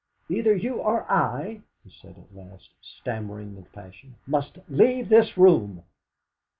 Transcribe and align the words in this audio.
"Either 0.29 0.55
you 0.55 0.77
or 0.77 1.03
I," 1.11 1.61
he 1.83 1.91
said 1.91 2.17
at 2.17 2.33
last, 2.35 2.71
stammering 2.81 3.55
with 3.55 3.71
passion, 3.71 4.15
"must 4.25 4.57
leave 4.67 5.09
this 5.09 5.37
room!" 5.37 5.83